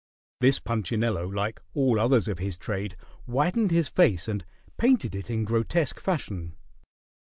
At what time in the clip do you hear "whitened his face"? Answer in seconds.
3.25-4.27